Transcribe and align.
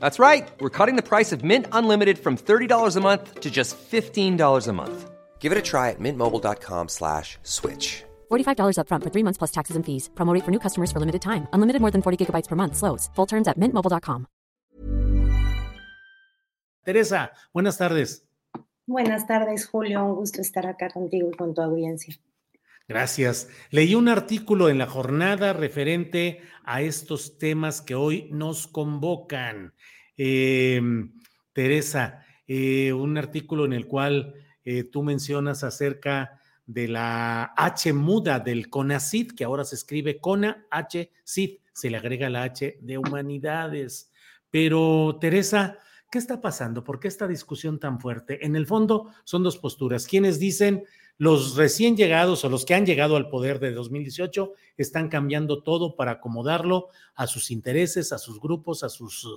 That's 0.00 0.18
right. 0.18 0.50
We're 0.60 0.76
cutting 0.78 0.96
the 0.96 1.02
price 1.02 1.32
of 1.32 1.42
Mint 1.44 1.66
Unlimited 1.72 2.18
from 2.18 2.36
$30 2.36 2.96
a 2.96 3.00
month 3.00 3.40
to 3.40 3.50
just 3.50 3.76
$15 3.90 4.68
a 4.68 4.72
month. 4.72 5.10
Give 5.40 5.52
it 5.52 5.58
a 5.58 5.62
try 5.62 5.90
at 5.90 6.00
mintmobile.com 6.00 6.88
slash 6.88 7.38
switch. 7.42 8.04
$45 8.30 8.76
upfront 8.76 9.04
for 9.04 9.10
three 9.10 9.24
months 9.24 9.38
plus 9.38 9.52
taxes 9.52 9.76
and 9.76 9.84
fees. 9.86 10.10
Promo 10.14 10.34
rate 10.34 10.44
for 10.44 10.50
new 10.50 10.60
customers 10.60 10.92
for 10.92 11.00
limited 11.00 11.22
time. 11.22 11.46
Unlimited 11.54 11.80
more 11.80 11.90
than 11.90 12.02
40 12.02 12.18
gigabytes 12.20 12.48
per 12.48 12.56
month. 12.56 12.76
Slows. 12.76 13.08
Full 13.14 13.26
terms 13.26 13.48
at 13.48 13.56
mintmobile.com. 13.58 14.26
Teresa, 16.84 17.30
buenas 17.52 17.76
tardes. 17.76 18.24
Buenas 18.86 19.26
tardes, 19.26 19.66
Julio. 19.66 20.04
Un 20.04 20.14
gusto 20.16 20.40
estar 20.40 20.66
acá 20.66 20.88
contigo 20.88 21.28
y 21.30 21.36
con 21.36 21.54
tu 21.54 21.62
audiencia. 21.62 22.18
Gracias. 22.90 23.48
Leí 23.70 23.94
un 23.94 24.08
artículo 24.08 24.68
en 24.68 24.76
la 24.76 24.88
jornada 24.88 25.52
referente 25.52 26.40
a 26.64 26.82
estos 26.82 27.38
temas 27.38 27.82
que 27.82 27.94
hoy 27.94 28.28
nos 28.32 28.66
convocan. 28.66 29.74
Em, 30.16 31.12
Teresa, 31.52 32.26
eh, 32.48 32.92
un 32.92 33.16
artículo 33.16 33.64
en 33.64 33.74
el 33.74 33.86
cual 33.86 34.34
eh, 34.64 34.82
tú 34.82 35.04
mencionas 35.04 35.62
acerca 35.62 36.40
de 36.66 36.88
la 36.88 37.52
H 37.56 37.92
muda 37.92 38.40
del 38.40 38.68
CONACID, 38.68 39.36
que 39.36 39.44
ahora 39.44 39.62
se 39.62 39.76
escribe 39.76 40.18
CONA 40.18 40.66
H 40.68 41.12
CID, 41.22 41.58
se 41.72 41.90
le 41.90 41.96
agrega 41.96 42.28
la 42.28 42.42
H 42.42 42.76
de 42.80 42.98
humanidades. 42.98 44.10
Pero, 44.50 45.16
Teresa, 45.20 45.78
¿qué 46.10 46.18
está 46.18 46.40
pasando? 46.40 46.82
¿Por 46.82 46.98
qué 46.98 47.06
esta 47.06 47.28
discusión 47.28 47.78
tan 47.78 48.00
fuerte? 48.00 48.44
En 48.44 48.56
el 48.56 48.66
fondo 48.66 49.12
son 49.22 49.44
dos 49.44 49.58
posturas. 49.58 50.08
Quienes 50.08 50.40
dicen 50.40 50.82
los 51.20 51.54
recién 51.54 51.98
llegados 51.98 52.46
o 52.46 52.48
los 52.48 52.64
que 52.64 52.72
han 52.72 52.86
llegado 52.86 53.14
al 53.14 53.28
poder 53.28 53.60
de 53.60 53.72
2018 53.72 54.54
están 54.78 55.10
cambiando 55.10 55.62
todo 55.62 55.94
para 55.94 56.12
acomodarlo 56.12 56.88
a 57.14 57.26
sus 57.26 57.50
intereses, 57.50 58.14
a 58.14 58.18
sus 58.18 58.40
grupos, 58.40 58.82
a 58.84 58.88
sus 58.88 59.28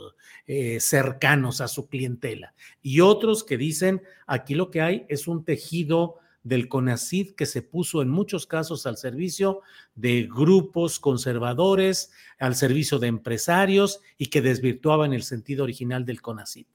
eh, 0.47 0.79
cercanos, 0.79 1.59
a 1.59 1.67
su 1.67 1.89
clientela. 1.89 2.53
Y 2.81 3.01
otros 3.01 3.43
que 3.43 3.57
dicen, 3.57 4.01
aquí 4.27 4.55
lo 4.55 4.71
que 4.71 4.79
hay 4.79 5.05
es 5.09 5.27
un 5.27 5.43
tejido 5.43 6.19
del 6.41 6.69
CONACID 6.69 7.35
que 7.35 7.45
se 7.45 7.61
puso 7.61 8.01
en 8.01 8.07
muchos 8.07 8.47
casos 8.47 8.85
al 8.85 8.95
servicio 8.95 9.59
de 9.93 10.23
grupos 10.23 11.01
conservadores, 11.01 12.13
al 12.39 12.55
servicio 12.55 12.97
de 12.97 13.07
empresarios 13.07 13.99
y 14.17 14.27
que 14.27 14.41
desvirtuaban 14.41 15.11
el 15.11 15.23
sentido 15.23 15.65
original 15.65 16.05
del 16.05 16.21
CONACID. 16.21 16.65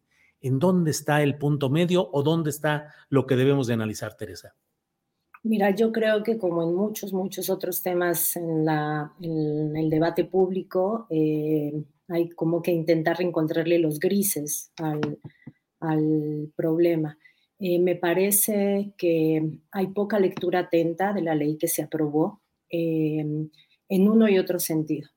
¿En 0.43 0.59
dónde 0.59 0.91
está 0.91 1.23
el 1.23 1.39
punto 1.39 1.71
medio 1.71 2.11
o 2.13 2.23
dónde 2.23 2.51
está 2.51 2.93
lo 3.09 3.27
que 3.27 3.37
debemos 3.37 3.69
de 3.69 3.73
analizar, 3.73 4.15
Teresa? 4.15 4.55
Mira, 5.45 5.71
yo 5.71 5.93
creo 5.93 6.23
que 6.23 6.37
como 6.37 6.63
en 6.63 6.75
muchos, 6.75 7.13
muchos 7.13 7.49
otros 7.49 7.83
temas 7.83 8.37
en, 8.37 8.65
la, 8.65 9.13
en 9.21 9.77
el 9.77 9.89
debate 9.89 10.25
público, 10.25 11.07
eh, 11.11 11.73
hay 12.09 12.31
como 12.31 12.61
que 12.61 12.73
intentar 12.73 13.21
encontrarle 13.23 13.79
los 13.79 14.01
grises 14.01 14.73
al, 14.79 15.19
al 15.81 16.53
problema. 16.57 17.19
Eh, 17.61 17.79
me 17.79 17.95
parece 17.95 18.95
que 18.97 19.43
hay 19.71 19.87
poca 19.89 20.19
lectura 20.19 20.61
atenta 20.61 21.13
de 21.13 21.23
la 21.23 21.35
ley 21.35 21.57
que 21.57 21.69
se 21.69 21.83
aprobó 21.83 22.43
eh, 22.71 23.25
en 23.89 24.09
uno 24.09 24.29
y 24.29 24.39
otro 24.39 24.59
sentido. 24.59 25.09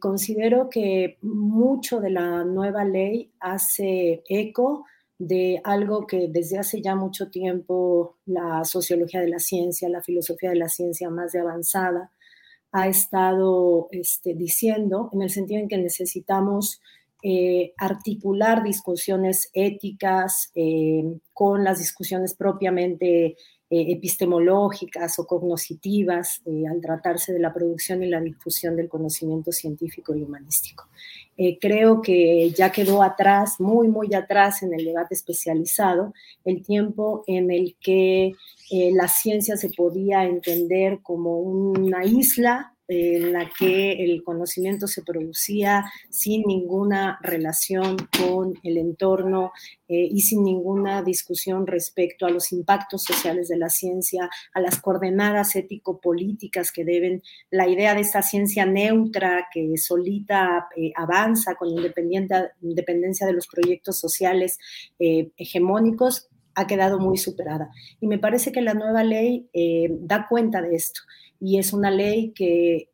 considero 0.00 0.68
que 0.70 1.18
mucho 1.22 2.00
de 2.00 2.10
la 2.10 2.44
nueva 2.44 2.84
ley 2.84 3.32
hace 3.38 4.22
eco 4.28 4.84
de 5.26 5.60
algo 5.62 6.04
que 6.04 6.26
desde 6.28 6.58
hace 6.58 6.82
ya 6.82 6.96
mucho 6.96 7.30
tiempo 7.30 8.16
la 8.26 8.64
sociología 8.64 9.20
de 9.20 9.28
la 9.28 9.38
ciencia, 9.38 9.88
la 9.88 10.02
filosofía 10.02 10.50
de 10.50 10.56
la 10.56 10.68
ciencia 10.68 11.10
más 11.10 11.30
de 11.30 11.38
avanzada, 11.38 12.10
ha 12.72 12.88
estado 12.88 13.86
este, 13.92 14.34
diciendo, 14.34 15.10
en 15.12 15.22
el 15.22 15.30
sentido 15.30 15.60
en 15.60 15.68
que 15.68 15.78
necesitamos 15.78 16.80
eh, 17.22 17.72
articular 17.78 18.64
discusiones 18.64 19.48
éticas 19.52 20.50
eh, 20.56 21.04
con 21.32 21.62
las 21.62 21.78
discusiones 21.78 22.34
propiamente 22.34 23.36
epistemológicas 23.72 25.18
o 25.18 25.26
cognoscitivas 25.26 26.42
eh, 26.44 26.64
al 26.70 26.80
tratarse 26.80 27.32
de 27.32 27.38
la 27.38 27.52
producción 27.54 28.02
y 28.02 28.08
la 28.08 28.20
difusión 28.20 28.76
del 28.76 28.88
conocimiento 28.88 29.52
científico 29.52 30.14
y 30.14 30.22
humanístico. 30.22 30.88
Eh, 31.36 31.58
creo 31.58 32.02
que 32.02 32.50
ya 32.50 32.70
quedó 32.70 33.02
atrás, 33.02 33.58
muy, 33.58 33.88
muy 33.88 34.14
atrás 34.14 34.62
en 34.62 34.74
el 34.74 34.84
debate 34.84 35.14
especializado, 35.14 36.12
el 36.44 36.62
tiempo 36.62 37.24
en 37.26 37.50
el 37.50 37.76
que 37.80 38.34
la 38.70 39.06
ciencia 39.06 39.58
se 39.58 39.68
podía 39.68 40.24
entender 40.24 41.00
como 41.02 41.40
una 41.40 42.06
isla 42.06 42.72
en 42.92 43.32
la 43.32 43.50
que 43.58 44.04
el 44.04 44.22
conocimiento 44.22 44.86
se 44.86 45.02
producía 45.02 45.84
sin 46.10 46.42
ninguna 46.42 47.18
relación 47.22 47.96
con 48.18 48.54
el 48.62 48.76
entorno 48.76 49.52
eh, 49.88 50.08
y 50.10 50.20
sin 50.20 50.44
ninguna 50.44 51.02
discusión 51.02 51.66
respecto 51.66 52.26
a 52.26 52.30
los 52.30 52.52
impactos 52.52 53.04
sociales 53.04 53.48
de 53.48 53.56
la 53.56 53.70
ciencia, 53.70 54.28
a 54.52 54.60
las 54.60 54.80
coordenadas 54.80 55.56
ético-políticas 55.56 56.70
que 56.70 56.84
deben, 56.84 57.22
la 57.50 57.66
idea 57.66 57.94
de 57.94 58.02
esta 58.02 58.22
ciencia 58.22 58.66
neutra 58.66 59.48
que 59.52 59.76
solita 59.78 60.68
eh, 60.76 60.92
avanza 60.94 61.54
con 61.54 61.68
independencia 61.70 63.26
de 63.26 63.32
los 63.32 63.46
proyectos 63.46 63.98
sociales 63.98 64.58
eh, 64.98 65.30
hegemónicos, 65.36 66.28
ha 66.54 66.66
quedado 66.66 66.98
muy 66.98 67.16
superada. 67.16 67.70
Y 67.98 68.06
me 68.06 68.18
parece 68.18 68.52
que 68.52 68.60
la 68.60 68.74
nueva 68.74 69.02
ley 69.04 69.48
da 70.02 70.26
cuenta 70.28 70.60
de 70.60 70.76
esto 70.76 71.00
y 71.44 71.58
es 71.58 71.72
una 71.72 71.90
ley 71.90 72.32
que, 72.32 72.90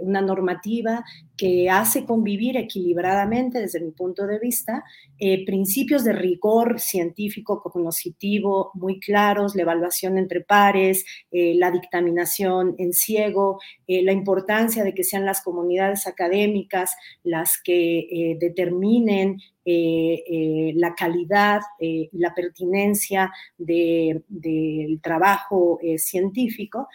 una 0.00 0.22
normativa 0.22 1.04
que 1.40 1.70
hace 1.70 2.04
convivir 2.04 2.58
equilibradamente, 2.58 3.60
desde 3.60 3.80
mi 3.80 3.92
punto 3.92 4.26
de 4.26 4.38
vista, 4.38 4.84
eh, 5.18 5.46
principios 5.46 6.04
de 6.04 6.12
rigor 6.12 6.78
científico, 6.80 7.62
cognoscitivo 7.62 8.72
muy 8.74 9.00
claros, 9.00 9.54
la 9.54 9.62
evaluación 9.62 10.18
entre 10.18 10.42
pares, 10.42 11.06
eh, 11.30 11.54
la 11.54 11.70
dictaminación 11.70 12.74
en 12.76 12.92
ciego, 12.92 13.58
eh, 13.86 14.02
la 14.02 14.12
importancia 14.12 14.84
de 14.84 14.92
que 14.92 15.02
sean 15.02 15.24
las 15.24 15.40
comunidades 15.40 16.06
académicas 16.06 16.94
las 17.22 17.58
que 17.62 18.36
determinen 18.38 19.38
la 19.62 20.94
calidad 20.96 21.60
y 21.78 22.08
la 22.12 22.34
pertinencia 22.34 23.30
del 23.56 25.00
trabajo 25.00 25.78
científico 25.96 26.88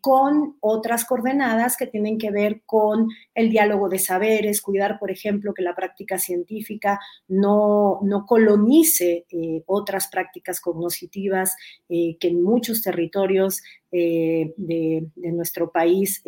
con 0.00 0.56
otras 0.60 1.04
coordenadas 1.04 1.76
que 1.76 1.86
tienen 1.86 2.16
que 2.16 2.30
ver 2.30 2.62
con 2.64 3.08
el 3.34 3.50
diálogo 3.50 3.67
de 3.88 3.98
saberes, 3.98 4.62
cuidar, 4.62 4.98
por 4.98 5.10
ejemplo, 5.10 5.54
que 5.54 5.62
la 5.62 5.74
práctica 5.74 6.18
científica 6.18 6.98
no, 7.28 8.00
no 8.02 8.24
colonice 8.26 9.26
eh, 9.30 9.62
otras 9.66 10.08
prácticas 10.08 10.60
cognitivas 10.60 11.56
eh, 11.88 12.16
que 12.18 12.28
en 12.28 12.42
muchos 12.42 12.82
territorios 12.82 13.62
de, 13.90 14.54
de, 14.56 15.32
nuestro 15.32 15.70
país 15.70 16.22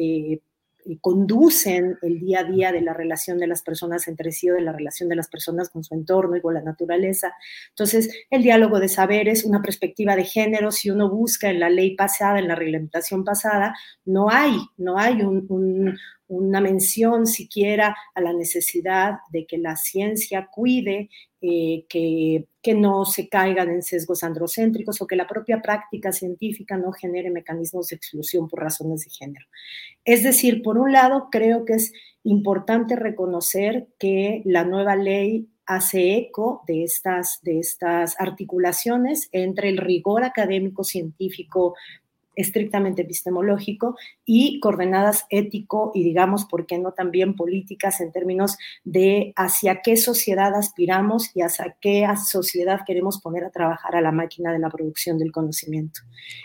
conducen 1.00 1.98
el 2.02 2.20
día 2.20 2.40
a 2.40 2.44
día 2.44 2.72
de 2.72 2.80
la 2.80 2.94
relación 2.94 3.38
de 3.38 3.46
las 3.46 3.62
personas 3.62 4.08
entre 4.08 4.32
sí 4.32 4.50
o 4.50 4.54
de 4.54 4.62
la 4.62 4.72
relación 4.72 5.08
de 5.08 5.16
las 5.16 5.28
personas 5.28 5.68
con 5.70 5.84
su 5.84 5.94
entorno 5.94 6.36
y 6.36 6.40
con 6.40 6.54
la 6.54 6.62
naturaleza. 6.62 7.32
Entonces, 7.70 8.10
el 8.30 8.42
diálogo 8.42 8.80
de 8.80 8.88
saberes, 8.88 9.44
una 9.44 9.62
perspectiva 9.62 10.16
de 10.16 10.24
género, 10.24 10.70
si 10.70 10.90
uno 10.90 11.10
busca 11.10 11.50
en 11.50 11.60
la 11.60 11.70
ley 11.70 11.94
pasada, 11.94 12.38
en 12.38 12.48
la 12.48 12.54
reglamentación 12.54 13.24
pasada, 13.24 13.74
no 14.04 14.30
hay, 14.30 14.56
no 14.76 14.98
hay 14.98 15.22
un, 15.22 15.98
una 16.30 16.60
mención 16.60 17.26
siquiera 17.26 17.96
a 18.14 18.20
la 18.20 18.32
necesidad 18.32 19.18
de 19.30 19.46
que 19.46 19.58
la 19.58 19.76
ciencia 19.76 20.48
cuide 20.50 21.10
eh, 21.42 21.86
que, 21.88 22.46
que, 22.62 22.74
no 22.74 23.04
se 23.04 23.28
caigan 23.28 23.70
en 23.70 23.82
sesgos 23.82 24.22
androcéntricos 24.22 25.00
o 25.00 25.06
que 25.06 25.16
la 25.16 25.26
propia 25.26 25.60
práctica 25.60 26.12
científica 26.12 26.76
no 26.76 26.92
genere 26.92 27.30
mecanismos 27.30 27.88
de 27.88 27.96
exclusión 27.96 28.46
por 28.46 28.60
razones 28.60 29.04
de 29.04 29.10
género. 29.10 29.46
Es 30.04 30.22
decir, 30.22 30.62
por 30.62 30.78
un 30.78 30.92
lado, 30.92 31.28
creo 31.32 31.64
que 31.64 31.74
es 31.74 31.92
importante 32.22 32.94
reconocer 32.94 33.88
que 33.98 34.42
la 34.44 34.64
nueva 34.64 34.94
ley 34.94 35.48
hace 35.66 36.16
eco 36.16 36.62
de 36.66 36.84
estas, 36.84 37.40
de 37.42 37.58
estas 37.58 38.14
articulaciones 38.20 39.28
entre 39.32 39.68
el 39.68 39.78
rigor 39.78 40.22
académico 40.24 40.84
científico 40.84 41.74
estrictamente 42.40 43.02
epistemológico 43.02 43.96
y 44.24 44.60
coordenadas 44.60 45.26
ético 45.30 45.92
y 45.94 46.04
digamos, 46.04 46.44
¿por 46.44 46.66
qué 46.66 46.78
no 46.78 46.92
también 46.92 47.34
políticas 47.34 48.00
en 48.00 48.12
términos 48.12 48.56
de 48.84 49.32
hacia 49.36 49.82
qué 49.82 49.96
sociedad 49.96 50.54
aspiramos 50.54 51.30
y 51.34 51.42
hacia 51.42 51.76
qué 51.80 52.06
sociedad 52.26 52.80
queremos 52.86 53.20
poner 53.20 53.44
a 53.44 53.50
trabajar 53.50 53.96
a 53.96 54.00
la 54.00 54.12
máquina 54.12 54.52
de 54.52 54.58
la 54.58 54.70
producción 54.70 55.18
del 55.18 55.32
conocimiento? 55.32 56.00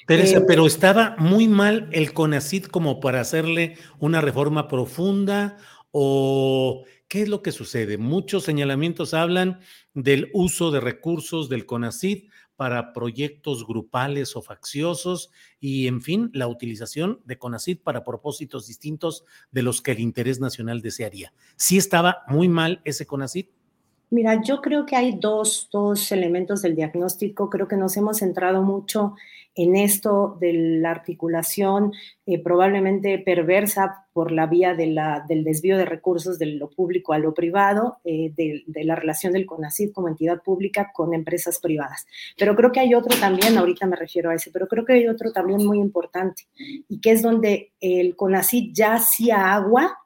Pero, 0.08 0.24
eh, 0.24 0.44
pero 0.48 0.66
estaba 0.66 1.16
muy 1.18 1.48
mal 1.48 1.90
el 1.92 2.14
CONACID 2.14 2.66
como 2.66 3.00
para 3.00 3.22
hacerle 3.22 3.76
una 4.00 4.22
reforma 4.22 4.68
profunda 4.68 5.58
o 5.92 6.84
¿Qué 7.08 7.22
es 7.22 7.30
lo 7.30 7.44
que 7.44 7.52
sucede? 7.52 7.98
Muchos 7.98 8.44
señalamientos 8.44 9.14
hablan 9.14 9.60
del 9.94 10.30
uso 10.34 10.72
de 10.72 10.80
recursos 10.80 11.50
del 11.50 11.66
CONACID 11.66 12.30
para 12.56 12.94
proyectos 12.94 13.66
grupales 13.68 14.36
o 14.36 14.42
facciosos 14.42 15.32
y, 15.60 15.88
en 15.88 16.02
fin, 16.02 16.30
la 16.34 16.48
utilización 16.48 17.22
de 17.26 17.38
CONACID 17.38 17.80
para 17.84 18.04
propósitos 18.04 18.68
distintos 18.68 19.26
de 19.52 19.64
los 19.64 19.82
que 19.82 19.92
el 19.92 20.00
interés 20.00 20.40
nacional 20.40 20.82
desearía. 20.82 21.34
¿Sí 21.56 21.78
estaba 21.78 22.24
muy 22.28 22.48
mal 22.48 22.82
ese 22.86 23.06
CONACID? 23.06 23.48
Mira, 24.12 24.42
yo 24.44 24.62
creo 24.62 24.86
que 24.86 24.96
hay 24.96 25.18
dos, 25.20 25.68
dos 25.72 26.12
elementos 26.12 26.62
del 26.62 26.76
diagnóstico. 26.76 27.50
Creo 27.50 27.68
que 27.68 27.76
nos 27.76 27.98
hemos 27.98 28.18
centrado 28.18 28.62
mucho 28.62 29.16
en 29.56 29.78
esto 29.78 30.38
de 30.40 30.52
la 30.54 30.92
articulación 30.92 31.94
eh, 32.26 32.44
probablemente 32.44 33.18
perversa 33.20 34.06
por 34.12 34.32
la 34.32 34.48
vía 34.48 34.74
de 34.74 34.86
del 35.28 35.44
desvío 35.44 35.78
de 35.78 35.86
recursos 35.86 36.38
de 36.38 36.48
lo 36.48 36.70
público 36.70 37.14
a 37.14 37.20
lo 37.20 37.34
privado, 37.34 37.98
eh, 38.04 38.34
de, 38.36 38.64
la 38.84 38.96
relación 38.96 39.34
del 39.34 39.46
CONACID 39.46 39.94
como 39.94 40.10
entidad 40.10 40.44
pública 40.44 40.92
con 40.94 41.14
empresas 41.14 41.60
privadas. 41.60 42.06
Pero 42.38 42.56
creo 42.56 42.72
que 42.72 42.82
hay 42.82 42.94
otro 42.94 43.18
también, 43.18 43.58
ahorita 43.58 43.88
me 43.88 43.96
refiero 43.96 44.30
a 44.30 44.36
ese, 44.36 44.52
pero 44.52 44.68
creo 44.68 44.84
que 44.84 44.94
hay 44.94 45.08
otro 45.08 45.32
también 45.32 45.66
muy 45.66 45.80
importante 45.80 46.44
y 46.90 47.00
que 47.00 47.12
es 47.12 47.22
donde 47.22 47.72
el 47.80 48.16
CONACID 48.16 48.72
ya 48.74 48.96
hacía 48.96 49.54
agua 49.54 49.98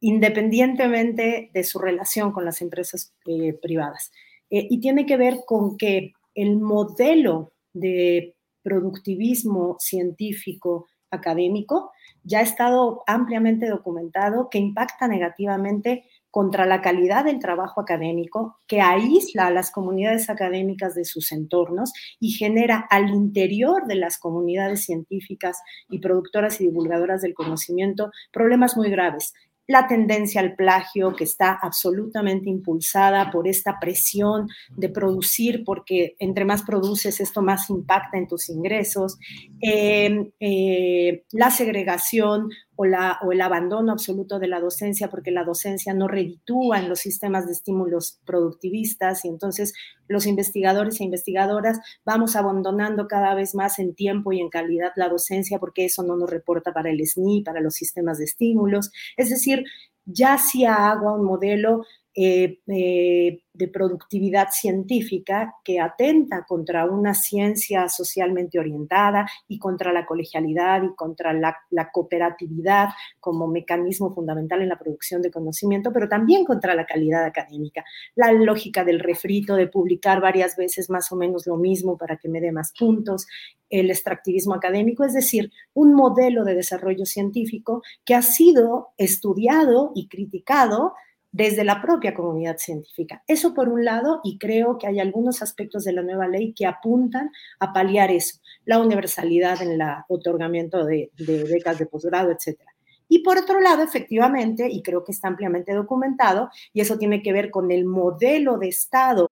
independientemente 0.00 1.50
de 1.54 1.64
su 1.64 1.78
relación 1.78 2.32
con 2.32 2.44
las 2.44 2.60
empresas 2.60 3.14
eh, 3.26 3.54
privadas. 3.54 4.12
Y 4.54 4.80
tiene 4.80 5.06
que 5.06 5.16
ver 5.16 5.38
con 5.46 5.78
que 5.78 6.12
el 6.34 6.58
modelo 6.58 7.52
de 7.72 8.34
productivismo 8.62 9.76
científico 9.78 10.86
académico 11.10 11.92
ya 12.24 12.38
ha 12.38 12.42
estado 12.42 13.02
ampliamente 13.06 13.68
documentado 13.68 14.48
que 14.48 14.58
impacta 14.58 15.08
negativamente 15.08 16.04
contra 16.30 16.64
la 16.64 16.80
calidad 16.80 17.26
del 17.26 17.38
trabajo 17.38 17.80
académico, 17.80 18.56
que 18.66 18.80
aísla 18.80 19.48
a 19.48 19.50
las 19.50 19.70
comunidades 19.70 20.30
académicas 20.30 20.94
de 20.94 21.04
sus 21.04 21.30
entornos 21.30 21.92
y 22.18 22.30
genera 22.30 22.86
al 22.88 23.10
interior 23.10 23.86
de 23.86 23.96
las 23.96 24.18
comunidades 24.18 24.84
científicas 24.84 25.60
y 25.90 25.98
productoras 25.98 26.60
y 26.60 26.68
divulgadoras 26.68 27.20
del 27.20 27.34
conocimiento 27.34 28.10
problemas 28.32 28.76
muy 28.76 28.88
graves 28.88 29.34
la 29.72 29.86
tendencia 29.88 30.42
al 30.42 30.54
plagio 30.54 31.16
que 31.16 31.24
está 31.24 31.58
absolutamente 31.60 32.50
impulsada 32.50 33.30
por 33.30 33.48
esta 33.48 33.80
presión 33.80 34.48
de 34.76 34.90
producir, 34.90 35.64
porque 35.64 36.14
entre 36.18 36.44
más 36.44 36.62
produces, 36.62 37.20
esto 37.20 37.40
más 37.40 37.70
impacta 37.70 38.18
en 38.18 38.28
tus 38.28 38.50
ingresos, 38.50 39.18
em, 39.60 40.30
eh, 40.38 41.24
la 41.32 41.50
segregación 41.50 42.50
o, 42.76 42.86
la, 42.86 43.18
o 43.22 43.32
el 43.32 43.40
abandono 43.40 43.92
absoluto 43.92 44.38
de 44.38 44.48
la 44.48 44.60
docencia, 44.60 45.08
porque 45.10 45.30
la 45.30 45.44
docencia 45.44 45.94
no 45.94 46.08
reditúa 46.08 46.78
en 46.78 46.88
los 46.88 47.00
sistemas 47.00 47.46
de 47.46 47.52
estímulos 47.52 48.20
productivistas 48.24 49.24
y 49.24 49.28
entonces 49.28 49.74
los 50.08 50.26
investigadores 50.26 51.00
e 51.00 51.04
investigadoras 51.04 51.80
vamos 52.04 52.36
abandonando 52.36 53.06
cada 53.08 53.34
vez 53.34 53.54
más 53.54 53.78
en 53.78 53.94
tiempo 53.94 54.32
y 54.32 54.40
en 54.40 54.48
calidad 54.48 54.92
la 54.96 55.08
docencia 55.08 55.58
porque 55.58 55.84
eso 55.84 56.02
no 56.02 56.16
nos 56.16 56.30
reporta 56.30 56.72
para 56.72 56.90
el 56.90 57.06
SNI, 57.06 57.42
para 57.42 57.60
los 57.60 57.74
sistemas 57.74 58.18
de 58.18 58.24
estímulos. 58.24 58.90
Es 59.16 59.30
decir, 59.30 59.64
ya 60.04 60.34
hacía 60.34 60.90
agua 60.90 61.14
un 61.14 61.24
modelo 61.24 61.84
eh, 62.14 62.58
eh, 62.66 63.42
de 63.54 63.68
productividad 63.68 64.48
científica 64.50 65.54
que 65.64 65.80
atenta 65.80 66.44
contra 66.46 66.84
una 66.84 67.14
ciencia 67.14 67.88
socialmente 67.88 68.58
orientada 68.58 69.26
y 69.48 69.58
contra 69.58 69.92
la 69.92 70.04
colegialidad 70.04 70.82
y 70.82 70.94
contra 70.94 71.32
la, 71.32 71.56
cooperatividad 71.92 72.90
como 73.20 73.46
mecanismo 73.46 74.14
fundamental 74.14 74.62
en 74.62 74.68
la 74.70 74.78
producción 74.78 75.22
de 75.22 75.30
conocimiento, 75.30 75.92
pero 75.92 76.08
también 76.08 76.44
contra 76.44 76.74
la 76.74 76.86
calidad 76.86 77.24
académica. 77.24 77.84
La 78.14 78.32
lógica 78.32 78.84
del 78.84 79.00
refrito, 79.00 79.54
de 79.54 79.68
publicar 79.68 80.20
varias 80.20 80.56
veces 80.56 80.88
más 80.90 81.12
o 81.12 81.16
menos 81.16 81.46
lo 81.46 81.56
mismo 81.56 81.96
para 81.96 82.16
que 82.16 82.28
me 82.28 82.40
dé 82.40 82.52
más 82.52 82.72
puntos, 82.78 83.26
el 83.68 83.90
extractivismo 83.90 84.54
académico, 84.54 85.04
es 85.04 85.14
decir, 85.14 85.50
un 85.72 85.94
modelo 85.94 86.44
de 86.44 86.54
desarrollo 86.54 87.06
científico 87.06 87.82
que 88.04 88.14
ha 88.14 88.22
sido 88.22 88.90
estudiado 88.98 89.92
y 89.94 90.08
criticado 90.08 90.92
desde 91.32 91.64
la 91.64 91.80
propia 91.80 92.14
comunidad 92.14 92.58
científica. 92.58 93.24
Eso 93.26 93.54
por 93.54 93.68
un 93.68 93.84
lado, 93.84 94.20
y 94.22 94.38
creo 94.38 94.78
que 94.78 94.86
hay 94.86 95.00
algunos 95.00 95.42
aspectos 95.42 95.84
de 95.84 95.92
la 95.92 96.02
nueva 96.02 96.28
ley 96.28 96.52
que 96.52 96.66
apuntan 96.66 97.30
a 97.58 97.72
paliar 97.72 98.10
eso, 98.10 98.38
la 98.66 98.78
universalidad 98.78 99.60
en 99.62 99.72
el 99.72 99.80
otorgamiento 100.08 100.84
de, 100.84 101.10
de 101.16 101.44
becas 101.44 101.78
de 101.78 101.86
posgrado, 101.86 102.30
etc. 102.30 102.60
Y 103.08 103.20
por 103.20 103.38
otro 103.38 103.60
lado, 103.60 103.82
efectivamente, 103.82 104.68
y 104.70 104.82
creo 104.82 105.04
que 105.04 105.12
está 105.12 105.28
ampliamente 105.28 105.72
documentado, 105.72 106.50
y 106.72 106.80
eso 106.80 106.98
tiene 106.98 107.22
que 107.22 107.32
ver 107.32 107.50
con 107.50 107.70
el 107.70 107.84
modelo 107.84 108.58
de 108.58 108.68
Estado. 108.68 109.28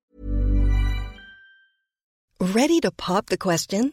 Ready 2.41 2.81
to 2.81 2.91
pop 2.91 3.26
the 3.29 3.37
question? 3.37 3.93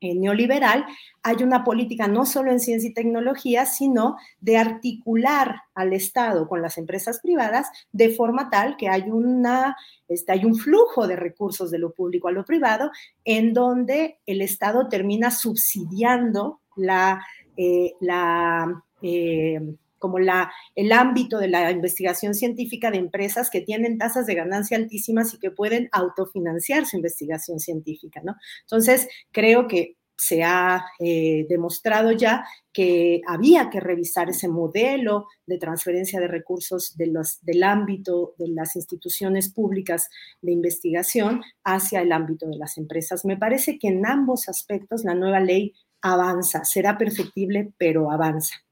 Neoliberal 0.00 0.84
hay 1.22 1.42
una 1.42 1.64
política 1.64 2.06
no 2.06 2.26
solo 2.26 2.52
en 2.52 2.60
ciencia 2.60 2.90
y 2.90 2.94
tecnología, 2.94 3.66
sino 3.66 4.16
de 4.40 4.56
articular 4.56 5.56
al 5.74 5.92
Estado 5.92 6.48
con 6.48 6.62
las 6.62 6.78
empresas 6.78 7.20
privadas 7.20 7.68
de 7.92 8.10
forma 8.10 8.50
tal 8.50 8.76
que 8.76 8.88
hay, 8.88 9.10
una, 9.10 9.76
este, 10.08 10.32
hay 10.32 10.44
un 10.44 10.54
flujo 10.54 11.06
de 11.06 11.16
recursos 11.16 11.70
de 11.70 11.78
lo 11.78 11.92
público 11.92 12.28
a 12.28 12.32
lo 12.32 12.44
privado 12.44 12.90
en 13.24 13.52
donde 13.52 14.20
el 14.26 14.42
Estado 14.42 14.88
termina 14.88 15.30
subsidiando 15.30 16.60
la, 16.76 17.24
eh, 17.56 17.94
la 18.00 18.84
eh, 19.02 19.60
como 19.98 20.18
la, 20.18 20.52
el 20.74 20.92
ámbito 20.92 21.38
de 21.38 21.48
la 21.48 21.70
investigación 21.70 22.34
científica 22.34 22.90
de 22.90 22.98
empresas 22.98 23.50
que 23.50 23.60
tienen 23.60 23.98
tasas 23.98 24.26
de 24.26 24.34
ganancia 24.34 24.76
altísimas 24.76 25.34
y 25.34 25.38
que 25.38 25.50
pueden 25.50 25.88
autofinanciar 25.92 26.86
su 26.86 26.96
investigación 26.96 27.60
científica. 27.60 28.22
Entonces, 28.64 29.08
creo 29.32 29.68
que 29.68 29.96
se 30.16 30.42
ha 30.42 30.84
eh, 30.98 31.46
demostrado 31.48 32.10
ya 32.12 32.44
que 32.72 33.20
había 33.26 33.70
que 33.70 33.80
revisar 33.80 34.30
ese 34.30 34.48
modelo 34.48 35.26
de 35.46 35.58
transferencia 35.58 36.20
de 36.20 36.28
recursos 36.28 36.96
del 36.96 37.62
ámbito 37.62 38.34
de 38.38 38.48
las 38.48 38.76
instituciones 38.76 39.52
públicas 39.52 40.08
de 40.42 40.52
investigación 40.52 41.42
hacia 41.64 42.00
el 42.00 42.12
ámbito 42.12 42.46
de 42.46 42.56
las 42.56 42.78
empresas. 42.78 43.24
Me 43.24 43.36
parece 43.36 43.78
que 43.78 43.88
en 43.88 44.06
ambos 44.06 44.48
aspectos 44.48 45.04
la 45.04 45.14
nueva 45.14 45.40
ley 45.40 45.74
avanza, 46.02 46.64
será 46.64 46.96
perfectible, 46.98 47.72
pero 47.78 48.10
avanza. 48.10 48.65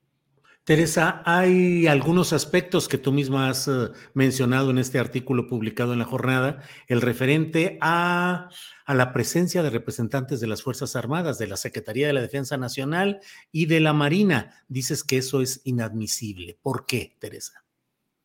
Teresa, 0.65 1.23
hay 1.27 1.87
algunos 1.87 2.33
aspectos 2.33 2.89
que 2.89 2.97
tú 2.97 3.13
misma 3.13 3.51
has 3.51 3.69
eh, 3.69 3.91
mencionado 4.15 4.71
en 4.71 4.79
este 4.79 4.99
artículo 4.99 5.47
publicado 5.47 5.93
en 5.93 5.99
la 5.99 6.07
jornada, 6.07 6.63
el 6.89 7.03
referente 7.03 7.77
a, 7.83 8.49
a, 8.87 8.95
la 8.95 9.13
presencia 9.13 9.63
de 9.63 9.69
representantes 9.69 10.41
de 10.41 10.47
las 10.47 10.63
Fuerzas 10.63 10.97
Armadas, 10.97 11.37
de 11.37 11.49
la 11.49 11.59
Secretaría 11.59 12.07
de 12.07 12.15
la 12.15 12.23
Defensa 12.23 12.57
Nacional 12.57 13.21
y 13.53 13.67
de 13.67 13.81
la 13.81 13.93
Marina. 13.93 14.65
Dices 14.67 15.05
que 15.05 15.19
eso 15.19 15.43
es 15.43 15.61
inadmisible. 15.65 16.59
¿Por 16.63 16.87
qué, 16.87 17.15
Teresa? 17.19 17.63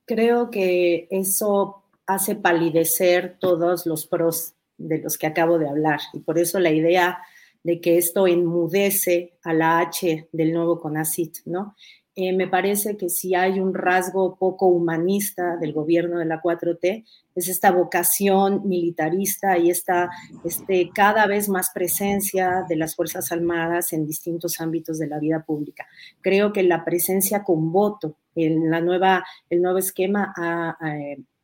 Creo 0.05 0.50
que 0.50 1.10
eso 1.12 1.84
hace 2.08 2.36
palidecer 2.36 3.36
todos 3.38 3.86
los 3.86 4.08
pros 4.08 4.53
de 4.77 5.00
los 5.00 5.17
que 5.17 5.27
acabo 5.27 5.60
de 5.60 5.67
hablar 5.67 6.00
y 6.13 6.19
por 6.19 6.39
eso 6.39 6.58
la 6.62 6.72
idea 6.72 7.19
de 7.63 7.81
que 7.81 7.98
esto 7.98 8.27
enmudece 8.27 9.38
a 9.43 9.53
la 9.53 9.79
H 9.79 10.29
del 10.31 10.53
nuevo 10.53 10.79
CONACIT, 10.79 11.39
¿no? 11.46 11.75
Eh, 12.15 12.33
me 12.33 12.47
parece 12.47 12.97
que 12.97 13.09
si 13.09 13.35
hay 13.35 13.59
un 13.59 13.73
rasgo 13.73 14.35
poco 14.35 14.65
humanista 14.65 15.55
del 15.57 15.73
gobierno 15.73 16.19
de 16.19 16.25
la 16.25 16.41
4T, 16.41 17.05
es 17.35 17.47
esta 17.47 17.71
vocación 17.71 18.67
militarista 18.67 19.57
y 19.57 19.69
esta 19.69 20.09
este, 20.43 20.89
cada 20.93 21.27
vez 21.27 21.47
más 21.47 21.71
presencia 21.73 22.65
de 22.67 22.75
las 22.75 22.95
Fuerzas 22.95 23.31
Armadas 23.31 23.93
en 23.93 24.05
distintos 24.05 24.59
ámbitos 24.59 24.99
de 24.99 25.07
la 25.07 25.19
vida 25.19 25.43
pública. 25.45 25.87
Creo 26.21 26.51
que 26.51 26.63
la 26.63 26.83
presencia 26.83 27.43
con 27.43 27.71
voto 27.71 28.15
en 28.35 28.69
la 28.69 28.81
nueva, 28.81 29.23
el 29.49 29.61
nuevo 29.61 29.77
esquema 29.77 30.33
ha, 30.35 30.77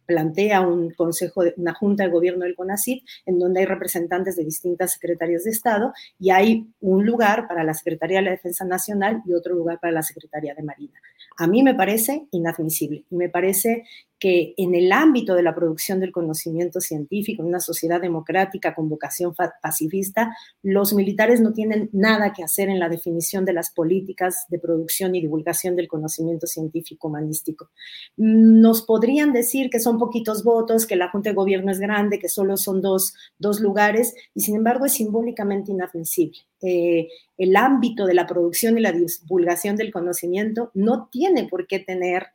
plantea 0.05 0.61
un 0.61 0.91
consejo, 0.91 1.43
una 1.57 1.73
junta 1.73 2.03
de 2.03 2.09
gobierno 2.09 2.45
del 2.45 2.55
CONACYT, 2.55 3.03
en 3.25 3.39
donde 3.39 3.61
hay 3.61 3.65
representantes 3.65 4.35
de 4.35 4.43
distintas 4.43 4.93
secretarías 4.93 5.43
de 5.43 5.51
Estado 5.51 5.93
y 6.19 6.31
hay 6.31 6.67
un 6.81 7.05
lugar 7.05 7.47
para 7.47 7.63
la 7.63 7.73
Secretaría 7.73 8.19
de 8.19 8.25
la 8.25 8.31
Defensa 8.31 8.65
Nacional 8.65 9.21
y 9.25 9.33
otro 9.33 9.53
lugar 9.55 9.79
para 9.79 9.93
la 9.93 10.03
Secretaría 10.03 10.53
de 10.55 10.63
Marina. 10.63 10.99
A 11.37 11.47
mí 11.47 11.63
me 11.63 11.75
parece 11.75 12.27
inadmisible 12.31 13.03
y 13.09 13.15
me 13.15 13.29
parece 13.29 13.83
que 14.25 14.55
en 14.57 14.73
el 14.73 14.91
ámbito 14.91 15.35
de 15.35 15.43
la 15.43 15.53
producción 15.53 15.99
del 15.99 16.11
conocimiento 16.11 16.81
científico, 16.81 17.43
en 17.43 17.49
una 17.49 17.59
sociedad 17.59 18.01
democrática 18.01 18.73
con 18.73 18.89
vocación 18.89 19.35
pacifista, 19.61 20.35
los 20.63 20.95
militares 20.95 21.41
no 21.41 21.53
tienen 21.53 21.91
nada 21.93 22.33
que 22.33 22.43
hacer 22.43 22.69
en 22.69 22.79
la 22.79 22.89
definición 22.89 23.45
de 23.45 23.53
las 23.53 23.69
políticas 23.69 24.47
de 24.49 24.57
producción 24.57 25.13
y 25.13 25.21
divulgación 25.21 25.75
del 25.75 25.87
conocimiento 25.87 26.47
científico 26.47 27.07
humanístico. 27.07 27.69
Nos 28.17 28.81
podrían 28.81 29.31
decir 29.31 29.69
que 29.69 29.79
son 29.79 29.99
poquitos 29.99 30.43
votos, 30.43 30.87
que 30.87 30.95
la 30.95 31.11
Junta 31.11 31.29
de 31.29 31.35
Gobierno 31.35 31.71
es 31.71 31.77
grande, 31.77 32.17
que 32.17 32.27
solo 32.27 32.57
son 32.57 32.81
dos, 32.81 33.13
dos 33.37 33.59
lugares, 33.59 34.15
y 34.33 34.41
sin 34.41 34.55
embargo 34.55 34.87
es 34.87 34.93
simbólicamente 34.93 35.71
inadmisible. 35.71 36.39
Eh, 36.63 37.09
el 37.37 37.55
ámbito 37.55 38.07
de 38.07 38.15
la 38.15 38.25
producción 38.25 38.75
y 38.75 38.81
la 38.81 38.91
divulgación 38.91 39.75
del 39.75 39.91
conocimiento 39.91 40.71
no 40.73 41.09
tiene 41.11 41.47
por 41.47 41.67
qué 41.67 41.77
tener 41.77 42.25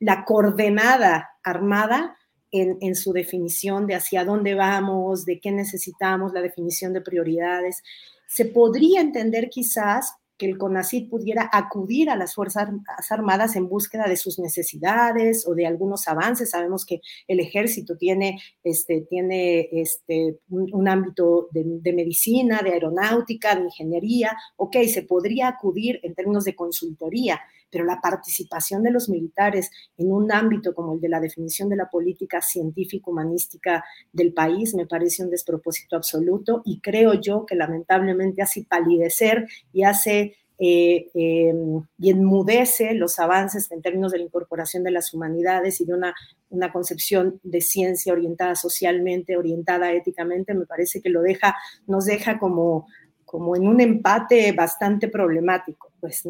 la 0.00 0.24
coordenada 0.24 1.30
armada 1.42 2.16
en, 2.52 2.94
su 2.94 3.12
definición 3.12 3.86
de 3.86 3.94
hacia 3.94 4.24
dónde 4.24 4.54
vamos, 4.54 5.24
de 5.24 5.40
qué 5.40 5.50
necesitamos, 5.50 6.32
la 6.32 6.40
definición 6.40 6.92
de 6.92 7.00
prioridades. 7.00 7.82
Se 8.26 8.46
podría 8.46 9.00
entender 9.00 9.50
quizás 9.50 10.14
que 10.38 10.46
el 10.46 10.58
CONACID 10.58 11.08
pudiera 11.08 11.48
acudir 11.50 12.10
a 12.10 12.16
las 12.16 12.34
Fuerzas 12.34 12.68
Armadas 13.10 13.56
en 13.56 13.68
búsqueda 13.68 14.04
de 14.06 14.16
sus 14.16 14.38
necesidades 14.38 15.46
o 15.46 15.54
de 15.54 15.66
algunos 15.66 16.08
avances. 16.08 16.50
Sabemos 16.50 16.84
que 16.84 17.00
el 17.26 17.40
ejército 17.40 17.96
tiene, 17.96 18.38
este, 18.62 19.02
tiene 19.02 19.68
este, 19.72 20.38
un, 20.50 20.68
un 20.72 20.88
ámbito 20.88 21.48
de, 21.52 21.64
de, 21.64 21.92
medicina, 21.94 22.60
de 22.62 22.72
aeronáutica, 22.72 23.54
de 23.54 23.62
ingeniería. 23.62 24.36
Ok, 24.56 24.76
se 24.92 25.02
podría 25.02 25.48
acudir 25.48 26.00
en 26.02 26.14
términos 26.14 26.44
de 26.44 26.54
consultoría, 26.54 27.40
pero 27.70 27.84
la 27.84 28.00
participación 28.00 28.82
de 28.82 28.90
los 28.90 29.08
militares 29.08 29.70
en 29.96 30.12
un 30.12 30.32
ámbito 30.32 30.74
como 30.74 30.94
el 30.94 31.00
de 31.00 31.08
la 31.08 31.20
definición 31.20 31.68
de 31.68 31.76
la 31.76 31.90
política 31.90 32.40
científico-humanística 32.40 33.84
del 34.12 34.32
país 34.32 34.74
me 34.74 34.86
parece 34.86 35.22
un 35.22 35.30
despropósito 35.30 35.96
absoluto 35.96 36.62
y 36.64 36.80
creo 36.80 37.14
yo 37.14 37.46
que 37.46 37.54
lamentablemente 37.54 38.42
hace 38.42 38.64
palidecer 38.68 39.46
y 39.72 39.84
hace 39.84 40.36
eh, 40.58 41.10
eh, 41.12 41.54
y 41.98 42.10
enmudece 42.10 42.94
los 42.94 43.18
avances 43.18 43.70
en 43.70 43.82
términos 43.82 44.12
de 44.12 44.18
la 44.18 44.24
incorporación 44.24 44.84
de 44.84 44.90
las 44.90 45.12
humanidades 45.12 45.82
y 45.82 45.84
de 45.84 45.92
una, 45.92 46.14
una 46.48 46.72
concepción 46.72 47.40
de 47.42 47.60
ciencia 47.60 48.14
orientada 48.14 48.54
socialmente, 48.54 49.36
orientada 49.36 49.92
éticamente, 49.92 50.54
me 50.54 50.64
parece 50.64 51.02
que 51.02 51.10
lo 51.10 51.20
deja, 51.20 51.54
nos 51.86 52.06
deja 52.06 52.38
como, 52.38 52.86
como 53.26 53.54
en 53.54 53.68
un 53.68 53.82
empate 53.82 54.52
bastante 54.52 55.08
problemático, 55.08 55.92
pues. 56.06 56.24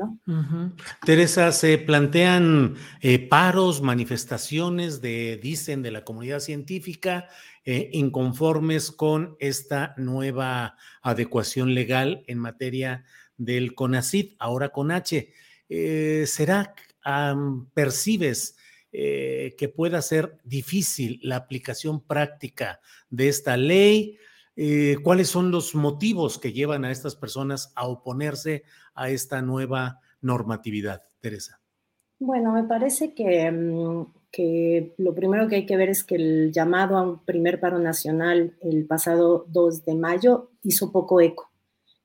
Teresa, 1.05 1.53
se 1.53 1.79
plantean 1.79 2.77
eh, 3.01 3.19
paros, 3.19 3.83
manifestaciones 3.83 5.01
de, 5.01 5.39
dicen, 5.43 5.83
de 5.83 5.91
la 5.91 6.05
comunidad 6.05 6.41
científica, 6.41 7.29
eh, 7.65 7.91
inconformes 7.93 8.91
con 8.91 9.37
esta 9.41 9.95
nueva 9.97 10.77
adecuación 11.03 11.75
legal 11.75 12.25
en 12.27 12.39
materia 12.39 13.05
del 13.37 13.75
CONACID, 13.75 14.35
ahora 14.39 14.71
con 14.71 14.91
H. 14.91 15.33
Eh, 15.69 16.25
¿Será, 16.27 16.75
um, 17.05 17.67
percibes 17.71 18.57
que 18.93 19.71
pueda 19.77 20.01
ser 20.01 20.39
difícil 20.43 21.21
la 21.23 21.37
aplicación 21.37 22.01
práctica 22.01 22.81
de 23.11 23.29
esta 23.29 23.59
ley? 23.59 24.17
Eh, 24.57 24.97
cuáles 25.03 25.29
son 25.29 25.51
los 25.51 25.75
motivos 25.75 26.39
que 26.39 26.53
llevan 26.53 26.85
a 26.85 26.91
estas 26.91 27.15
personas 27.15 27.73
a 27.77 27.87
oponerse 27.87 28.65
a 28.95 29.11
esta 29.11 29.43
nueva 29.43 30.01
normatividad, 30.21 31.03
Teresa. 31.21 31.61
Bueno, 32.19 32.53
me 32.53 32.65
parece 32.65 33.13
que, 33.13 33.51
mm, 33.51 34.07
que, 34.33 34.95
lo 34.97 35.15
primero 35.15 35.49
que 35.49 35.57
hay 35.57 35.67
que 35.67 35.77
ver 35.77 35.91
es 35.91 36.03
que 36.03 36.15
el 36.15 36.53
llamado 36.53 36.97
a 36.97 37.03
un 37.03 37.25
primer 37.25 37.61
paro 37.61 37.79
nacional 37.79 38.57
el 38.63 38.87
pasado 38.87 39.45
2 39.49 39.85
de 39.85 39.95
mayo 39.95 40.51
hizo 40.63 40.91
poco 40.93 41.21
eco. 41.21 41.51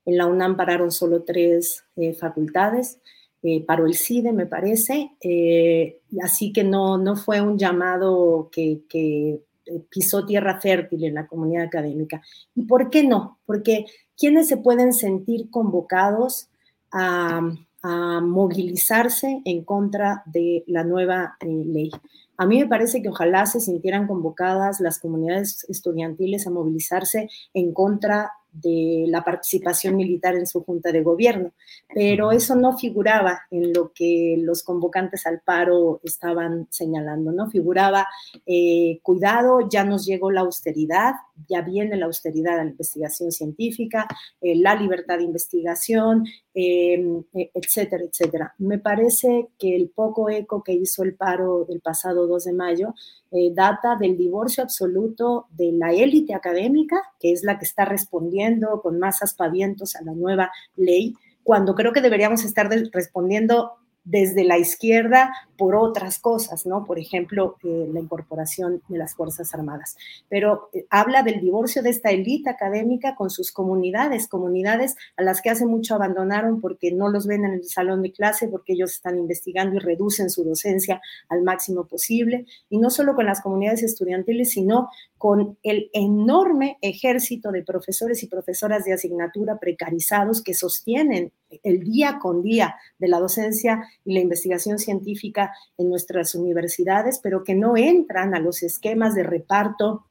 En 0.05 0.17
la 0.17 0.27
UNAM 0.27 0.57
pararon 0.57 0.91
solo 0.91 1.23
tres 1.23 1.85
eh, 1.95 2.13
facultades, 2.13 2.99
eh, 3.43 3.63
paró 3.65 3.85
el 3.85 3.95
CIDE, 3.95 4.33
me 4.33 4.45
parece, 4.45 5.11
eh, 5.21 6.01
así 6.21 6.51
que 6.51 6.63
no, 6.63 6.97
no 6.97 7.15
fue 7.15 7.41
un 7.41 7.57
llamado 7.57 8.49
que, 8.51 9.41
pisó 9.89 10.25
tierra 10.25 10.59
fértil 10.59 11.03
en 11.05 11.15
la 11.15 11.27
comunidad 11.27 11.65
académica. 11.65 12.21
¿Y 12.55 12.63
por 12.63 12.89
qué 12.89 13.03
no? 13.03 13.39
Porque 13.45 13.85
quienes 14.17 14.47
se 14.47 14.57
pueden 14.57 14.93
sentir 14.93 15.49
convocados 15.49 16.49
a, 16.91 17.41
a 17.83 18.21
movilizarse 18.21 19.41
en 19.43 19.63
contra 19.63 20.23
de 20.25 20.63
la 20.67 20.83
nueva 20.83 21.37
eh, 21.39 21.47
ley. 21.47 21.89
A 22.37 22.45
mí 22.45 22.59
me 22.59 22.67
parece 22.67 23.01
que 23.01 23.09
ojalá 23.09 23.45
se 23.45 23.59
sintieran 23.59 24.07
convocadas 24.07 24.79
las 24.79 24.99
comunidades 24.99 25.65
estudiantiles 25.67 26.45
a 26.45 26.51
movilizarse 26.51 27.29
en 27.53 27.73
contra 27.73 28.31
de 28.51 29.05
la 29.07 29.23
participación 29.23 29.95
militar 29.95 30.35
en 30.35 30.45
su 30.45 30.63
junta 30.63 30.91
de 30.91 31.01
gobierno, 31.01 31.53
pero 31.93 32.31
eso 32.31 32.55
no 32.55 32.77
figuraba 32.77 33.41
en 33.49 33.73
lo 33.73 33.91
que 33.93 34.35
los 34.39 34.63
convocantes 34.63 35.25
al 35.25 35.41
paro 35.41 36.01
estaban 36.03 36.67
señalando, 36.69 37.31
¿no? 37.31 37.49
Figuraba, 37.49 38.07
eh, 38.45 38.99
cuidado, 39.03 39.67
ya 39.69 39.83
nos 39.83 40.05
llegó 40.05 40.31
la 40.31 40.41
austeridad, 40.41 41.13
ya 41.47 41.61
viene 41.61 41.95
la 41.97 42.05
austeridad 42.05 42.59
a 42.59 42.63
la 42.63 42.71
investigación 42.71 43.31
científica, 43.31 44.07
eh, 44.41 44.55
la 44.55 44.75
libertad 44.75 45.17
de 45.17 45.23
investigación, 45.23 46.25
eh, 46.53 47.23
etcétera, 47.53 48.03
etcétera. 48.03 48.53
Me 48.57 48.79
parece 48.79 49.49
que 49.57 49.75
el 49.75 49.89
poco 49.89 50.29
eco 50.29 50.63
que 50.63 50.73
hizo 50.73 51.03
el 51.03 51.15
paro 51.15 51.65
del 51.65 51.81
pasado 51.81 52.27
2 52.27 52.43
de 52.45 52.53
mayo 52.53 52.93
eh, 53.31 53.51
data 53.53 53.95
del 53.95 54.17
divorcio 54.17 54.61
absoluto 54.63 55.47
de 55.51 55.71
la 55.71 55.93
élite 55.93 56.33
académica, 56.33 57.01
que 57.19 57.31
es 57.31 57.43
la 57.43 57.57
que 57.57 57.65
está 57.65 57.85
respondiendo 57.85 58.81
con 58.81 58.99
más 58.99 59.21
aspavientos 59.21 59.95
a 59.95 60.03
la 60.03 60.13
nueva 60.13 60.51
ley, 60.75 61.15
cuando 61.43 61.73
creo 61.73 61.93
que 61.93 62.01
deberíamos 62.01 62.43
estar 62.43 62.69
respondiendo 62.91 63.77
desde 64.03 64.43
la 64.43 64.57
izquierda 64.57 65.31
por 65.57 65.75
otras 65.75 66.17
cosas, 66.17 66.65
¿no? 66.65 66.85
Por 66.85 66.97
ejemplo, 66.97 67.57
eh, 67.63 67.87
la 67.93 67.99
incorporación 67.99 68.81
de 68.87 68.97
las 68.97 69.13
Fuerzas 69.13 69.53
Armadas. 69.53 69.95
Pero 70.27 70.69
eh, 70.73 70.85
habla 70.89 71.21
del 71.21 71.39
divorcio 71.39 71.83
de 71.83 71.91
esta 71.91 72.09
élite 72.09 72.49
académica 72.49 73.15
con 73.15 73.29
sus 73.29 73.51
comunidades, 73.51 74.27
comunidades 74.27 74.95
a 75.17 75.21
las 75.21 75.39
que 75.41 75.51
hace 75.51 75.67
mucho 75.67 75.93
abandonaron 75.93 76.61
porque 76.61 76.91
no 76.91 77.09
los 77.09 77.27
ven 77.27 77.45
en 77.45 77.53
el 77.53 77.63
salón 77.65 78.01
de 78.01 78.11
clase, 78.11 78.47
porque 78.47 78.73
ellos 78.73 78.93
están 78.93 79.19
investigando 79.19 79.75
y 79.75 79.79
reducen 79.79 80.31
su 80.31 80.43
docencia 80.43 80.99
al 81.29 81.43
máximo 81.43 81.85
posible. 81.85 82.47
Y 82.69 82.79
no 82.79 82.89
solo 82.89 83.13
con 83.13 83.27
las 83.27 83.41
comunidades 83.41 83.83
estudiantiles, 83.83 84.49
sino 84.49 84.89
con 85.19 85.59
el 85.61 85.91
enorme 85.93 86.79
ejército 86.81 87.51
de 87.51 87.61
profesores 87.61 88.23
y 88.23 88.27
profesoras 88.27 88.83
de 88.85 88.93
asignatura 88.93 89.59
precarizados 89.59 90.41
que 90.41 90.55
sostienen 90.55 91.31
el 91.63 91.83
día 91.83 92.19
con 92.19 92.41
día 92.41 92.75
de 92.97 93.07
la 93.07 93.19
docencia 93.19 93.83
y 94.05 94.13
la 94.13 94.19
investigación 94.21 94.79
científica 94.79 95.53
en 95.77 95.89
nuestras 95.89 96.35
universidades, 96.35 97.19
pero 97.21 97.43
que 97.43 97.55
no 97.55 97.77
entran 97.77 98.35
a 98.35 98.39
los 98.39 98.63
esquemas 98.63 99.15
de 99.15 99.23
reparto 99.23 100.05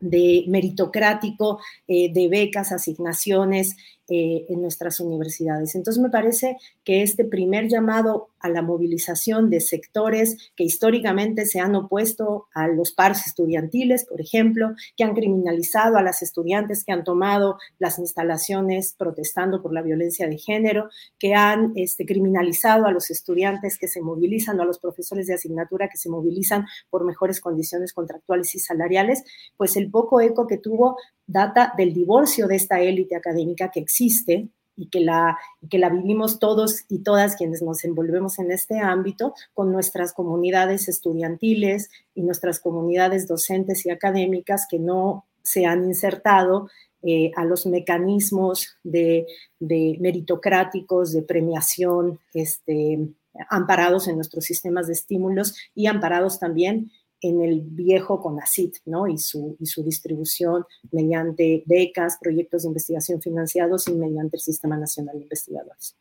de 0.00 0.44
meritocrático, 0.48 1.60
eh, 1.86 2.12
de 2.12 2.28
becas, 2.28 2.72
asignaciones 2.72 3.76
eh, 4.08 4.46
en 4.48 4.62
nuestras 4.62 5.00
universidades. 5.00 5.74
Entonces 5.74 6.02
me 6.02 6.08
parece 6.08 6.56
que 6.82 7.02
este 7.02 7.24
primer 7.24 7.68
llamado 7.68 8.30
a 8.40 8.48
la 8.48 8.62
movilización 8.62 9.50
de 9.50 9.60
sectores 9.60 10.50
que 10.56 10.64
históricamente 10.64 11.44
se 11.44 11.60
han 11.60 11.74
opuesto 11.74 12.46
a 12.54 12.68
los 12.68 12.92
pares 12.92 13.26
estudiantiles, 13.26 14.06
por 14.06 14.20
ejemplo, 14.20 14.74
que 14.96 15.04
han 15.04 15.14
criminalizado 15.14 15.96
a 15.98 16.02
las 16.02 16.22
estudiantes 16.22 16.84
que 16.84 16.92
han 16.92 17.04
tomado 17.04 17.58
las 17.78 17.98
instalaciones 17.98 18.94
protestando 18.96 19.60
por 19.62 19.74
la 19.74 19.82
violencia 19.82 20.28
de 20.28 20.38
género, 20.38 20.88
que 21.18 21.34
han 21.34 21.72
este, 21.74 22.06
criminalizado 22.06 22.86
a 22.86 22.92
los 22.92 23.10
estudiantes 23.10 23.78
que 23.78 23.88
se 23.88 24.00
movilizan 24.00 24.58
o 24.58 24.62
a 24.62 24.66
los 24.66 24.78
profesores 24.78 25.26
de 25.26 25.34
asignatura 25.34 25.88
que 25.88 25.98
se 25.98 26.08
movilizan 26.08 26.66
por 26.90 27.04
mejores 27.04 27.40
condiciones 27.40 27.92
contractuales 27.92 28.54
y 28.54 28.58
salariales, 28.58 29.22
pues 29.56 29.76
el 29.76 29.90
poco 29.90 30.20
eco 30.20 30.46
que 30.46 30.58
tuvo 30.58 30.96
data 31.28 31.72
del 31.76 31.94
divorcio 31.94 32.48
de 32.48 32.56
esta 32.56 32.80
élite 32.80 33.14
académica 33.14 33.70
que 33.70 33.80
existe 33.80 34.48
y 34.74 34.88
que, 34.88 35.00
la, 35.00 35.38
que 35.68 35.78
la 35.78 35.90
vivimos 35.90 36.38
todos 36.38 36.84
y 36.88 37.00
todas 37.00 37.36
quienes 37.36 37.62
nos 37.62 37.84
envolvemos 37.84 38.38
en 38.38 38.50
este 38.50 38.78
ámbito 38.78 39.34
con 39.52 39.70
nuestras 39.72 40.12
comunidades 40.12 40.88
estudiantiles 40.88 41.90
y 42.14 42.22
nuestras 42.22 42.60
comunidades 42.60 43.28
docentes 43.28 43.84
y 43.84 43.90
académicas 43.90 44.66
que 44.70 44.78
no 44.78 45.26
se 45.42 45.66
han 45.66 45.84
insertado 45.84 46.68
eh, 47.02 47.30
a 47.36 47.44
los 47.44 47.66
mecanismos 47.66 48.76
de, 48.82 49.26
meritocráticos, 49.60 51.12
de 51.12 51.22
premiación, 51.22 52.18
este, 52.32 53.08
amparados 53.50 54.08
en 54.08 54.16
nuestros 54.16 54.44
sistemas 54.44 54.86
de 54.86 54.94
estímulos 54.94 55.54
y 55.74 55.86
amparados 55.86 56.38
también 56.38 56.90
en 57.20 57.42
el 57.42 57.60
viejo 57.62 58.20
CONACIT, 58.20 58.76
¿no? 58.86 59.08
Y 59.08 59.18
su, 59.18 59.56
y 59.58 59.66
su 59.66 59.82
distribución 59.82 60.64
mediante 60.90 61.62
becas, 61.66 62.18
proyectos 62.20 62.62
de 62.62 62.68
investigación 62.68 63.20
financiados 63.20 63.88
y 63.88 63.92
mediante 63.92 64.36
el 64.36 64.42
Sistema 64.42 64.76
Nacional 64.76 65.16
de 65.16 65.22
Investigadores. 65.24 65.96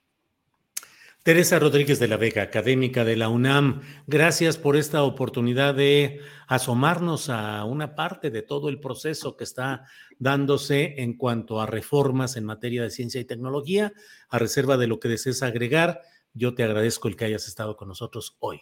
Teresa 1.27 1.59
Rodríguez 1.59 1.99
de 1.99 2.07
la 2.07 2.15
Vega, 2.15 2.41
académica 2.41 3.03
de 3.03 3.17
la 3.17 3.27
UNAM, 3.27 3.81
gracias 4.07 4.57
por 4.57 4.77
esta 4.77 5.03
oportunidad 5.03 5.75
de 5.75 6.21
asomarnos 6.47 7.29
a 7.29 7.65
una 7.65 7.95
parte 7.95 8.31
de 8.31 8.43
todo 8.43 8.69
el 8.69 8.79
proceso 8.79 9.35
que 9.35 9.43
está 9.43 9.83
dándose 10.19 11.01
en 11.01 11.17
cuanto 11.17 11.59
a 11.59 11.65
reformas 11.65 12.37
en 12.37 12.45
materia 12.45 12.81
de 12.81 12.91
ciencia 12.91 13.19
y 13.19 13.25
tecnología. 13.25 13.91
A 14.29 14.39
reserva 14.39 14.77
de 14.77 14.87
lo 14.87 15.01
que 15.01 15.09
desees 15.09 15.43
agregar, 15.43 15.99
yo 16.33 16.55
te 16.55 16.63
agradezco 16.63 17.09
el 17.09 17.17
que 17.17 17.25
hayas 17.25 17.45
estado 17.49 17.75
con 17.75 17.89
nosotros 17.89 18.37
hoy. 18.39 18.61